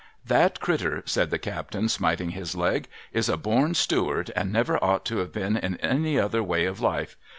[0.25, 5.05] 'That critter,' said the captain, smiting his leg, 'is a born steward, and never ought
[5.05, 7.17] to have been in any other way of life.